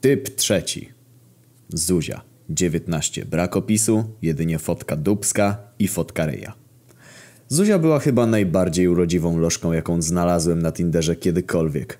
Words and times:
Typ 0.00 0.36
trzeci. 0.36 0.88
Zuzia. 1.68 2.20
19. 2.48 3.24
Brak 3.24 3.56
opisu, 3.56 4.04
jedynie 4.22 4.58
fotka 4.58 4.96
dubska 4.96 5.56
i 5.78 5.88
fotka 5.88 6.26
ryja. 6.26 6.52
Zuzia 7.48 7.78
była 7.78 7.98
chyba 7.98 8.26
najbardziej 8.26 8.88
urodziwą 8.88 9.38
lożką, 9.38 9.72
jaką 9.72 10.02
znalazłem 10.02 10.62
na 10.62 10.72
Tinderze 10.72 11.16
kiedykolwiek. 11.16 11.98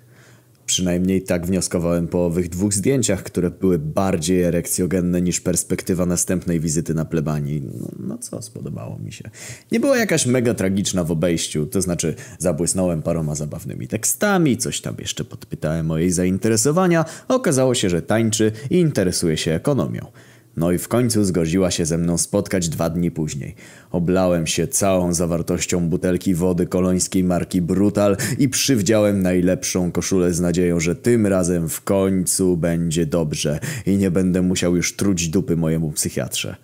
Przynajmniej 0.71 1.21
tak 1.21 1.45
wnioskowałem 1.45 2.07
po 2.07 2.25
owych 2.25 2.49
dwóch 2.49 2.73
zdjęciach, 2.73 3.23
które 3.23 3.49
były 3.49 3.79
bardziej 3.79 4.41
erekcjogenne 4.41 5.21
niż 5.21 5.41
perspektywa 5.41 6.05
następnej 6.05 6.59
wizyty 6.59 6.93
na 6.93 7.05
plebanii. 7.05 7.61
No, 7.61 7.87
no 7.99 8.17
co, 8.17 8.41
spodobało 8.41 8.99
mi 8.99 9.11
się. 9.11 9.29
Nie 9.71 9.79
była 9.79 9.97
jakaś 9.97 10.25
mega 10.25 10.53
tragiczna 10.53 11.03
w 11.03 11.11
obejściu, 11.11 11.65
to 11.65 11.81
znaczy 11.81 12.15
zabłysnąłem 12.39 13.01
paroma 13.01 13.35
zabawnymi 13.35 13.87
tekstami, 13.87 14.57
coś 14.57 14.81
tam 14.81 14.95
jeszcze 14.99 15.23
podpytałem 15.23 15.91
o 15.91 15.97
jej 15.97 16.11
zainteresowania, 16.11 17.05
okazało 17.27 17.75
się, 17.75 17.89
że 17.89 18.01
tańczy 18.01 18.51
i 18.69 18.79
interesuje 18.79 19.37
się 19.37 19.51
ekonomią. 19.51 20.11
No 20.57 20.71
i 20.71 20.77
w 20.77 20.87
końcu 20.87 21.23
zgodziła 21.23 21.71
się 21.71 21.85
ze 21.85 21.97
mną 21.97 22.17
spotkać 22.17 22.69
dwa 22.69 22.89
dni 22.89 23.11
później. 23.11 23.55
Oblałem 23.91 24.47
się 24.47 24.67
całą 24.67 25.13
zawartością 25.13 25.89
butelki 25.89 26.35
wody 26.35 26.67
kolońskiej 26.67 27.23
marki 27.23 27.61
Brutal 27.61 28.17
i 28.37 28.49
przywdziałem 28.49 29.21
najlepszą 29.21 29.91
koszulę 29.91 30.33
z 30.33 30.39
nadzieją, 30.39 30.79
że 30.79 30.95
tym 30.95 31.27
razem 31.27 31.69
w 31.69 31.81
końcu 31.81 32.57
będzie 32.57 33.05
dobrze 33.05 33.59
i 33.85 33.97
nie 33.97 34.11
będę 34.11 34.41
musiał 34.41 34.75
już 34.75 34.95
truć 34.95 35.27
dupy 35.27 35.55
mojemu 35.55 35.91
psychiatrze. 35.91 36.55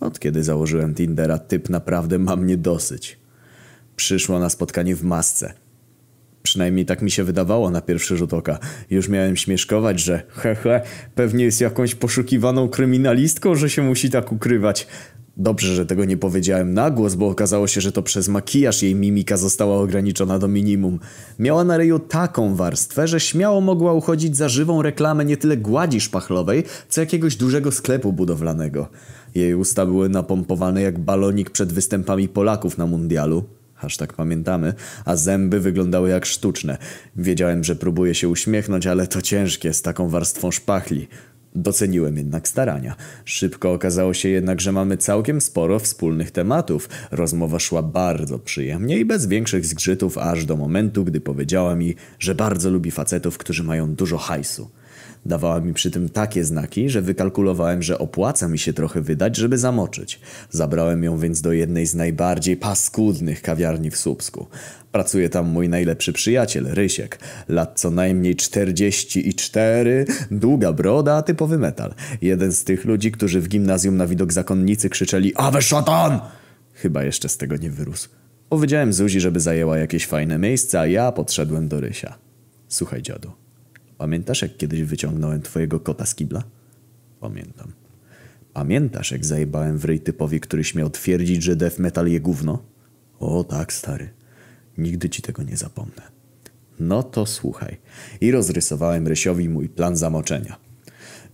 Od 0.00 0.20
kiedy 0.20 0.44
założyłem 0.44 0.94
Tindera, 0.94 1.38
typ 1.38 1.70
naprawdę 1.70 2.18
ma 2.18 2.36
mnie 2.36 2.56
dosyć. 2.56 3.18
Przyszła 3.96 4.38
na 4.38 4.50
spotkanie 4.50 4.96
w 4.96 5.04
masce. 5.04 5.61
Przynajmniej 6.42 6.86
tak 6.86 7.02
mi 7.02 7.10
się 7.10 7.24
wydawało 7.24 7.70
na 7.70 7.80
pierwszy 7.80 8.16
rzut 8.16 8.34
oka. 8.34 8.58
Już 8.90 9.08
miałem 9.08 9.36
śmieszkować, 9.36 10.00
że 10.00 10.22
hehe, 10.28 10.80
pewnie 11.14 11.44
jest 11.44 11.60
jakąś 11.60 11.94
poszukiwaną 11.94 12.68
kryminalistką, 12.68 13.54
że 13.54 13.70
się 13.70 13.82
musi 13.82 14.10
tak 14.10 14.32
ukrywać. 14.32 14.86
Dobrze, 15.36 15.74
że 15.74 15.86
tego 15.86 16.04
nie 16.04 16.16
powiedziałem 16.16 16.74
na 16.74 16.90
głos, 16.90 17.14
bo 17.14 17.28
okazało 17.28 17.66
się, 17.66 17.80
że 17.80 17.92
to 17.92 18.02
przez 18.02 18.28
makijaż 18.28 18.82
jej 18.82 18.94
mimika 18.94 19.36
została 19.36 19.76
ograniczona 19.76 20.38
do 20.38 20.48
minimum. 20.48 20.98
Miała 21.38 21.64
na 21.64 21.76
ryju 21.76 21.98
taką 21.98 22.54
warstwę, 22.54 23.08
że 23.08 23.20
śmiało 23.20 23.60
mogła 23.60 23.92
uchodzić 23.92 24.36
za 24.36 24.48
żywą 24.48 24.82
reklamę 24.82 25.24
nie 25.24 25.36
tyle 25.36 25.56
gładzi 25.56 26.00
szpachlowej, 26.00 26.64
co 26.88 27.00
jakiegoś 27.00 27.36
dużego 27.36 27.72
sklepu 27.72 28.12
budowlanego. 28.12 28.88
Jej 29.34 29.54
usta 29.54 29.86
były 29.86 30.08
napompowane 30.08 30.82
jak 30.82 30.98
balonik 30.98 31.50
przed 31.50 31.72
występami 31.72 32.28
Polaków 32.28 32.78
na 32.78 32.86
mundialu 32.86 33.44
aż 33.84 33.96
tak 33.96 34.12
pamiętamy, 34.12 34.74
a 35.04 35.16
zęby 35.16 35.60
wyglądały 35.60 36.10
jak 36.10 36.26
sztuczne. 36.26 36.78
Wiedziałem, 37.16 37.64
że 37.64 37.76
próbuje 37.76 38.14
się 38.14 38.28
uśmiechnąć, 38.28 38.86
ale 38.86 39.06
to 39.06 39.22
ciężkie 39.22 39.72
z 39.72 39.82
taką 39.82 40.08
warstwą 40.08 40.50
szpachli. 40.50 41.08
Doceniłem 41.54 42.16
jednak 42.16 42.48
starania. 42.48 42.96
Szybko 43.24 43.72
okazało 43.72 44.14
się 44.14 44.28
jednak, 44.28 44.60
że 44.60 44.72
mamy 44.72 44.96
całkiem 44.96 45.40
sporo 45.40 45.78
wspólnych 45.78 46.30
tematów. 46.30 46.88
Rozmowa 47.10 47.58
szła 47.58 47.82
bardzo 47.82 48.38
przyjemnie 48.38 48.98
i 48.98 49.04
bez 49.04 49.26
większych 49.26 49.66
zgrzytów, 49.66 50.18
aż 50.18 50.44
do 50.44 50.56
momentu, 50.56 51.04
gdy 51.04 51.20
powiedziała 51.20 51.76
mi, 51.76 51.94
że 52.18 52.34
bardzo 52.34 52.70
lubi 52.70 52.90
facetów, 52.90 53.38
którzy 53.38 53.64
mają 53.64 53.94
dużo 53.94 54.18
hajsu. 54.18 54.70
Dawała 55.26 55.60
mi 55.60 55.74
przy 55.74 55.90
tym 55.90 56.08
takie 56.08 56.44
znaki, 56.44 56.90
że 56.90 57.02
wykalkulowałem, 57.02 57.82
że 57.82 57.98
opłaca 57.98 58.48
mi 58.48 58.58
się 58.58 58.72
trochę 58.72 59.00
wydać, 59.00 59.36
żeby 59.36 59.58
zamoczyć. 59.58 60.20
Zabrałem 60.50 61.04
ją 61.04 61.18
więc 61.18 61.40
do 61.40 61.52
jednej 61.52 61.86
z 61.86 61.94
najbardziej 61.94 62.56
paskudnych 62.56 63.42
kawiarni 63.42 63.90
w 63.90 63.96
Słupsku. 63.96 64.46
Pracuje 64.92 65.28
tam 65.28 65.48
mój 65.48 65.68
najlepszy 65.68 66.12
przyjaciel, 66.12 66.66
Rysiek. 66.70 67.18
Lat 67.48 67.80
co 67.80 67.90
najmniej 67.90 68.36
44, 68.36 70.06
długa 70.30 70.72
broda, 70.72 71.22
typowy 71.22 71.58
metal. 71.58 71.94
Jeden 72.22 72.52
z 72.52 72.64
tych 72.64 72.84
ludzi, 72.84 73.12
którzy 73.12 73.40
w 73.40 73.48
gimnazjum 73.48 73.96
na 73.96 74.06
widok 74.06 74.32
zakonnicy 74.32 74.90
krzyczeli 74.90 75.32
Awe 75.36 75.62
szatan! 75.62 76.20
Chyba 76.72 77.04
jeszcze 77.04 77.28
z 77.28 77.36
tego 77.36 77.56
nie 77.56 77.70
wyrósł. 77.70 78.08
Powiedziałem 78.48 78.92
Zuzi, 78.92 79.20
żeby 79.20 79.40
zajęła 79.40 79.78
jakieś 79.78 80.06
fajne 80.06 80.38
miejsce, 80.38 80.80
a 80.80 80.86
ja 80.86 81.12
podszedłem 81.12 81.68
do 81.68 81.80
Rysia. 81.80 82.18
Słuchaj, 82.68 83.02
dziadu. 83.02 83.41
Pamiętasz, 83.98 84.42
jak 84.42 84.56
kiedyś 84.56 84.82
wyciągnąłem 84.82 85.42
twojego 85.42 85.80
kota 85.80 86.06
z 86.06 86.14
kibla? 86.14 86.42
Pamiętam. 87.20 87.72
Pamiętasz, 88.52 89.10
jak 89.10 89.24
zajebałem 89.24 89.78
w 89.78 89.84
ryj 89.84 90.00
typowi, 90.00 90.40
który 90.40 90.64
śmiał 90.64 90.90
twierdzić, 90.90 91.42
że 91.42 91.56
death 91.56 91.78
metal 91.78 92.08
je 92.08 92.20
gówno? 92.20 92.62
O 93.20 93.44
tak, 93.44 93.72
stary. 93.72 94.10
Nigdy 94.78 95.10
ci 95.10 95.22
tego 95.22 95.42
nie 95.42 95.56
zapomnę. 95.56 96.02
No 96.80 97.02
to 97.02 97.26
słuchaj. 97.26 97.76
I 98.20 98.30
rozrysowałem 98.30 99.08
Rysiowi 99.08 99.48
mój 99.48 99.68
plan 99.68 99.96
zamoczenia. 99.96 100.56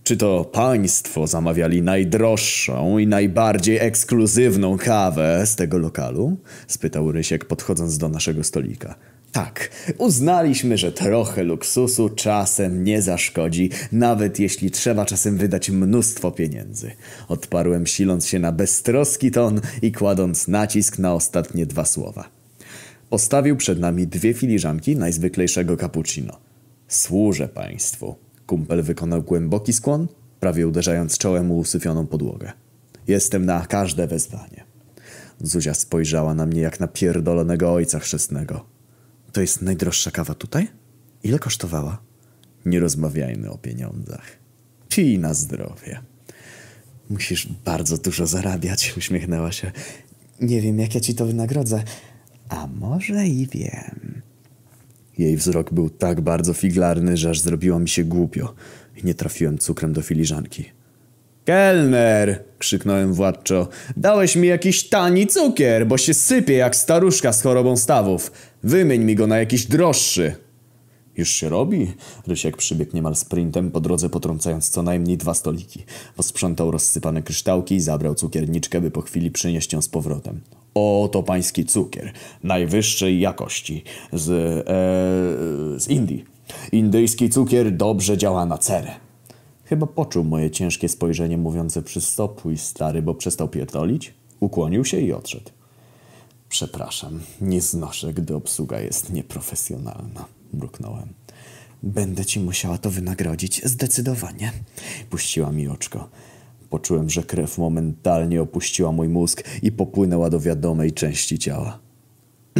Czy 0.03 0.17
to 0.17 0.45
państwo 0.45 1.27
zamawiali 1.27 1.81
najdroższą 1.81 2.97
i 2.97 3.07
najbardziej 3.07 3.77
ekskluzywną 3.77 4.77
kawę 4.77 5.41
z 5.45 5.55
tego 5.55 5.77
lokalu? 5.77 6.37
Spytał 6.67 7.11
Rysiek 7.11 7.45
podchodząc 7.45 7.97
do 7.97 8.09
naszego 8.09 8.43
stolika. 8.43 8.95
Tak, 9.31 9.69
uznaliśmy, 9.97 10.77
że 10.77 10.91
trochę 10.91 11.43
luksusu 11.43 12.09
czasem 12.09 12.83
nie 12.83 13.01
zaszkodzi, 13.01 13.69
nawet 13.91 14.39
jeśli 14.39 14.71
trzeba 14.71 15.05
czasem 15.05 15.37
wydać 15.37 15.69
mnóstwo 15.69 16.31
pieniędzy. 16.31 16.91
Odparłem 17.27 17.87
siląc 17.87 18.27
się 18.27 18.39
na 18.39 18.51
beztroski 18.51 19.31
ton 19.31 19.61
i 19.81 19.91
kładąc 19.91 20.47
nacisk 20.47 20.99
na 20.99 21.13
ostatnie 21.13 21.65
dwa 21.65 21.85
słowa. 21.85 22.29
Postawił 23.09 23.57
przed 23.57 23.79
nami 23.79 24.07
dwie 24.07 24.33
filiżanki 24.33 24.95
najzwyklejszego 24.95 25.77
cappuccino. 25.77 26.37
Służę 26.87 27.47
państwu. 27.47 28.15
Kumpel 28.45 28.83
wykonał 28.83 29.23
głęboki 29.23 29.73
skłon, 29.73 30.07
prawie 30.39 30.67
uderzając 30.67 31.17
czołem 31.17 31.51
o 31.51 31.55
usyfioną 31.55 32.07
podłogę. 32.07 32.51
Jestem 33.07 33.45
na 33.45 33.65
każde 33.65 34.07
wezwanie. 34.07 34.63
Zuzia 35.41 35.73
spojrzała 35.73 36.33
na 36.33 36.45
mnie 36.45 36.61
jak 36.61 36.79
na 36.79 36.87
pierdolonego 36.87 37.73
ojca 37.73 37.99
chrzestnego. 37.99 38.78
To 39.39 39.43
jest 39.43 39.61
najdroższa 39.61 40.11
kawa 40.11 40.33
tutaj? 40.33 40.67
Ile 41.23 41.39
kosztowała? 41.39 42.01
Nie 42.65 42.79
rozmawiajmy 42.79 43.51
o 43.51 43.57
pieniądzach. 43.57 44.37
Pij 44.89 45.19
na 45.19 45.33
zdrowie. 45.33 45.99
Musisz 47.09 47.47
bardzo 47.65 47.97
dużo 47.97 48.27
zarabiać, 48.27 48.93
uśmiechnęła 48.97 49.51
się. 49.51 49.71
Nie 50.41 50.61
wiem, 50.61 50.79
jak 50.79 50.95
ja 50.95 51.01
ci 51.01 51.15
to 51.15 51.25
wynagrodzę. 51.25 51.83
A 52.49 52.67
może 52.67 53.27
i 53.27 53.47
wiem. 53.47 54.21
Jej 55.17 55.37
wzrok 55.37 55.73
był 55.73 55.89
tak 55.89 56.21
bardzo 56.21 56.53
figlarny, 56.53 57.17
że 57.17 57.29
aż 57.29 57.39
zrobiło 57.39 57.79
mi 57.79 57.89
się 57.89 58.03
głupio 58.03 58.53
i 58.95 59.05
nie 59.05 59.13
trafiłem 59.13 59.57
cukrem 59.57 59.93
do 59.93 60.01
filiżanki. 60.01 60.65
Kelner! 61.45 62.43
krzyknąłem 62.57 63.13
władczo. 63.13 63.67
Dałeś 63.97 64.35
mi 64.35 64.47
jakiś 64.47 64.89
tani 64.89 65.27
cukier, 65.27 65.87
bo 65.87 65.97
się 65.97 66.13
sypie 66.13 66.53
jak 66.53 66.75
staruszka 66.75 67.33
z 67.33 67.41
chorobą 67.41 67.77
stawów. 67.77 68.31
Wymień 68.63 69.03
mi 69.03 69.15
go 69.15 69.27
na 69.27 69.37
jakiś 69.37 69.65
droższy. 69.65 70.35
Już 71.17 71.29
się 71.29 71.49
robi? 71.49 71.93
Rysiek 72.27 72.57
przybiegł 72.57 72.95
niemal 72.95 73.15
sprintem, 73.15 73.71
po 73.71 73.79
drodze 73.79 74.09
potrącając 74.09 74.69
co 74.69 74.83
najmniej 74.83 75.17
dwa 75.17 75.33
stoliki. 75.33 75.83
Posprzątał 76.15 76.71
rozsypane 76.71 77.23
kryształki 77.23 77.75
i 77.75 77.81
zabrał 77.81 78.15
cukierniczkę, 78.15 78.81
by 78.81 78.91
po 78.91 79.01
chwili 79.01 79.31
przynieść 79.31 79.73
ją 79.73 79.81
z 79.81 79.89
powrotem. 79.89 80.41
Oto 80.73 81.23
pański 81.23 81.65
cukier. 81.65 82.11
Najwyższej 82.43 83.19
jakości. 83.19 83.83
Z, 84.13 84.29
e, 84.29 85.79
z 85.79 85.87
Indii. 85.87 86.25
Indyjski 86.71 87.29
cukier 87.29 87.71
dobrze 87.71 88.17
działa 88.17 88.45
na 88.45 88.57
cerę. 88.57 88.91
Chyba 89.65 89.87
poczuł 89.87 90.23
moje 90.23 90.51
ciężkie 90.51 90.89
spojrzenie 90.89 91.37
mówiące 91.37 91.81
przystopuj 91.81 92.57
stary, 92.57 93.01
bo 93.01 93.13
przestał 93.13 93.47
pierdolić. 93.47 94.13
Ukłonił 94.39 94.85
się 94.85 94.99
i 94.99 95.13
odszedł. 95.13 95.58
Przepraszam, 96.49 97.21
nie 97.41 97.61
znoszę, 97.61 98.13
gdy 98.13 98.35
obsługa 98.35 98.79
jest 98.79 99.13
nieprofesjonalna, 99.13 100.25
mruknąłem. 100.53 101.13
Będę 101.83 102.25
ci 102.25 102.39
musiała 102.39 102.77
to 102.77 102.89
wynagrodzić, 102.89 103.61
zdecydowanie. 103.65 104.51
Puściła 105.09 105.51
mi 105.51 105.67
oczko. 105.67 106.09
Poczułem, 106.69 107.09
że 107.09 107.23
krew 107.23 107.57
momentalnie 107.57 108.41
opuściła 108.41 108.91
mój 108.91 109.09
mózg 109.09 109.43
i 109.61 109.71
popłynęła 109.71 110.29
do 110.29 110.39
wiadomej 110.39 110.91
części 110.91 111.39
ciała. 111.39 111.79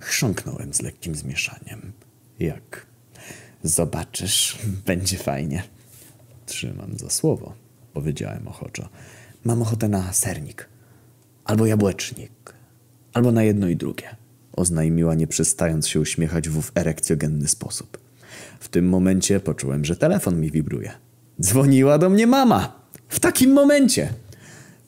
Chrząknąłem 0.00 0.74
z 0.74 0.82
lekkim 0.82 1.14
zmieszaniem. 1.14 1.92
Jak? 2.38 2.86
Zobaczysz, 3.62 4.58
będzie 4.86 5.18
fajnie. 5.18 5.62
Trzymam 6.46 6.98
za 6.98 7.10
słowo, 7.10 7.54
powiedziałem 7.92 8.48
ochoczo. 8.48 8.88
Mam 9.44 9.62
ochotę 9.62 9.88
na 9.88 10.12
sernik. 10.12 10.68
Albo 11.44 11.66
jabłecznik. 11.66 12.55
Albo 13.16 13.32
na 13.32 13.42
jedno 13.42 13.68
i 13.68 13.76
drugie. 13.76 14.16
Oznajmiła, 14.52 15.14
nie 15.14 15.26
przestając 15.26 15.88
się 15.88 16.00
uśmiechać 16.00 16.48
w 16.48 16.58
ów 16.58 16.72
erekcjogenny 16.74 17.48
sposób. 17.48 17.98
W 18.60 18.68
tym 18.68 18.88
momencie 18.88 19.40
poczułem, 19.40 19.84
że 19.84 19.96
telefon 19.96 20.40
mi 20.40 20.50
wibruje. 20.50 20.92
Dzwoniła 21.40 21.98
do 21.98 22.10
mnie 22.10 22.26
mama. 22.26 22.80
W 23.08 23.20
takim 23.20 23.52
momencie. 23.52 24.08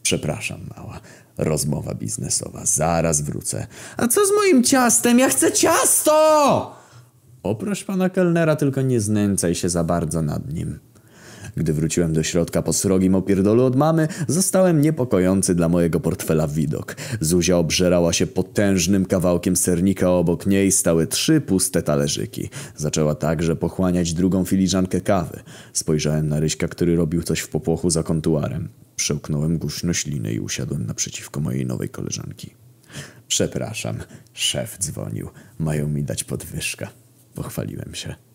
Przepraszam, 0.02 0.60
mała. 0.76 1.00
Rozmowa 1.38 1.94
biznesowa. 1.94 2.64
Zaraz 2.64 3.20
wrócę. 3.20 3.66
A 3.96 4.08
co 4.08 4.26
z 4.26 4.30
moim 4.36 4.64
ciastem? 4.64 5.18
Ja 5.18 5.28
chcę 5.28 5.52
ciasto! 5.52 6.76
Oproś 7.42 7.84
pana 7.84 8.10
kelnera, 8.10 8.56
tylko 8.56 8.82
nie 8.82 9.00
znęcaj 9.00 9.54
się 9.54 9.68
za 9.68 9.84
bardzo 9.84 10.22
nad 10.22 10.52
nim. 10.52 10.78
Gdy 11.58 11.72
wróciłem 11.72 12.12
do 12.12 12.22
środka 12.22 12.62
po 12.62 12.72
srogim 12.72 13.14
opierdolu 13.14 13.64
od 13.64 13.76
mamy, 13.76 14.08
zostałem 14.28 14.80
niepokojący 14.80 15.54
dla 15.54 15.68
mojego 15.68 16.00
portfela 16.00 16.48
widok. 16.48 16.96
Zuzia 17.20 17.56
obżerała 17.56 18.12
się 18.12 18.26
potężnym 18.26 19.06
kawałkiem 19.06 19.56
sernika, 19.56 20.10
obok 20.10 20.46
niej 20.46 20.72
stały 20.72 21.06
trzy 21.06 21.40
puste 21.40 21.82
talerzyki. 21.82 22.50
Zaczęła 22.76 23.14
także 23.14 23.56
pochłaniać 23.56 24.14
drugą 24.14 24.44
filiżankę 24.44 25.00
kawy. 25.00 25.40
Spojrzałem 25.72 26.28
na 26.28 26.40
Ryśka, 26.40 26.68
który 26.68 26.96
robił 26.96 27.22
coś 27.22 27.40
w 27.40 27.48
popłochu 27.48 27.90
za 27.90 28.02
kontuarem. 28.02 28.68
Przełknąłem 28.96 29.58
głośno 29.58 29.92
ślinę 29.92 30.32
i 30.32 30.40
usiadłem 30.40 30.86
naprzeciwko 30.86 31.40
mojej 31.40 31.66
nowej 31.66 31.88
koleżanki. 31.88 32.50
Przepraszam, 33.28 33.96
szef 34.32 34.78
dzwonił. 34.78 35.28
Mają 35.58 35.88
mi 35.88 36.02
dać 36.02 36.24
podwyżkę. 36.24 36.88
Pochwaliłem 37.34 37.94
się. 37.94 38.27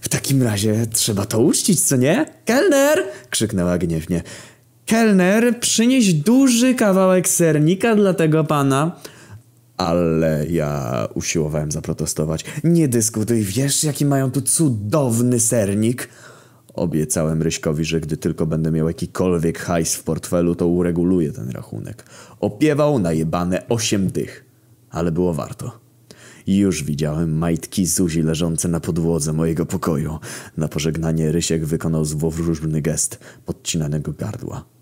W 0.00 0.08
takim 0.08 0.42
razie 0.42 0.86
trzeba 0.92 1.24
to 1.24 1.40
uczcić, 1.40 1.80
co 1.80 1.96
nie? 1.96 2.26
Kelner! 2.44 3.02
krzyknęła 3.30 3.78
gniewnie. 3.78 4.22
Kelner, 4.86 5.60
przynieś 5.60 6.14
duży 6.14 6.74
kawałek 6.74 7.28
sernika 7.28 7.96
dla 7.96 8.14
tego 8.14 8.44
pana. 8.44 9.00
Ale 9.76 10.46
ja 10.50 11.08
usiłowałem 11.14 11.72
zaprotestować. 11.72 12.44
Nie 12.64 12.88
dyskutuj, 12.88 13.42
wiesz 13.42 13.84
jaki 13.84 14.06
mają 14.06 14.30
tu 14.30 14.42
cudowny 14.42 15.40
sernik? 15.40 16.08
Obiecałem 16.74 17.42
Ryśkowi, 17.42 17.84
że 17.84 18.00
gdy 18.00 18.16
tylko 18.16 18.46
będę 18.46 18.70
miał 18.70 18.88
jakikolwiek 18.88 19.58
hajs 19.58 19.94
w 19.94 20.02
portfelu, 20.02 20.54
to 20.54 20.66
ureguluję 20.66 21.32
ten 21.32 21.50
rachunek. 21.50 22.04
Opiewał 22.40 22.98
na 22.98 23.12
jebane 23.12 23.68
osiem 23.68 24.10
dych, 24.10 24.44
ale 24.90 25.12
było 25.12 25.34
warto. 25.34 25.85
Już 26.46 26.84
widziałem 26.84 27.38
majtki 27.38 27.86
Zuzi 27.86 28.22
leżące 28.22 28.68
na 28.68 28.80
podłodze 28.80 29.32
mojego 29.32 29.66
pokoju. 29.66 30.18
Na 30.56 30.68
pożegnanie 30.68 31.32
Rysiek 31.32 31.64
wykonał 31.64 32.04
złowróżny 32.04 32.82
gest 32.82 33.18
podcinanego 33.44 34.12
gardła. 34.12 34.75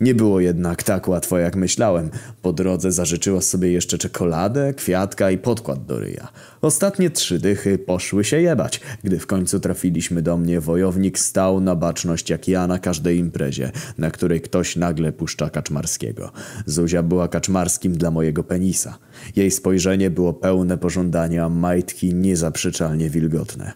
Nie 0.00 0.14
było 0.14 0.40
jednak 0.40 0.82
tak 0.82 1.08
łatwo 1.08 1.38
jak 1.38 1.56
myślałem. 1.56 2.10
Po 2.42 2.52
drodze 2.52 2.92
zażyczyła 2.92 3.40
sobie 3.40 3.72
jeszcze 3.72 3.98
czekoladę, 3.98 4.74
kwiatka 4.74 5.30
i 5.30 5.38
podkład 5.38 5.86
do 5.86 5.98
ryja. 5.98 6.28
Ostatnie 6.60 7.10
trzy 7.10 7.38
dychy 7.38 7.78
poszły 7.78 8.24
się 8.24 8.40
jebać. 8.40 8.80
Gdy 9.04 9.18
w 9.18 9.26
końcu 9.26 9.60
trafiliśmy 9.60 10.22
do 10.22 10.36
mnie, 10.36 10.60
wojownik 10.60 11.18
stał 11.18 11.60
na 11.60 11.74
baczność 11.74 12.30
jak 12.30 12.48
ja 12.48 12.66
na 12.66 12.78
każdej 12.78 13.18
imprezie, 13.18 13.72
na 13.98 14.10
której 14.10 14.40
ktoś 14.40 14.76
nagle 14.76 15.12
puszcza 15.12 15.50
kaczmarskiego. 15.50 16.32
Zuzia 16.66 17.02
była 17.02 17.28
kaczmarskim 17.28 17.92
dla 17.92 18.10
mojego 18.10 18.44
penisa. 18.44 18.98
Jej 19.36 19.50
spojrzenie 19.50 20.10
było 20.10 20.32
pełne 20.32 20.78
pożądania, 20.78 21.48
majtki 21.48 22.14
niezaprzeczalnie 22.14 23.10
wilgotne. 23.10 23.72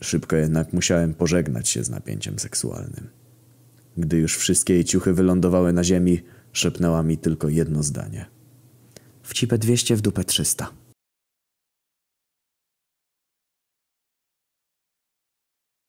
Szybko 0.00 0.36
jednak 0.36 0.72
musiałem 0.72 1.14
pożegnać 1.14 1.68
się 1.68 1.84
z 1.84 1.90
napięciem 1.90 2.38
seksualnym. 2.38 3.19
Gdy 3.96 4.16
już 4.16 4.36
wszystkie 4.36 4.74
jej 4.74 4.84
ciuchy 4.84 5.12
wylądowały 5.12 5.72
na 5.72 5.84
ziemi, 5.84 6.22
szepnęła 6.52 7.02
mi 7.02 7.18
tylko 7.18 7.48
jedno 7.48 7.82
zdanie. 7.82 8.26
W 9.22 9.34
cipę 9.34 9.58
200, 9.58 9.96
w 9.96 10.00
dupę 10.00 10.24
300. 10.24 10.70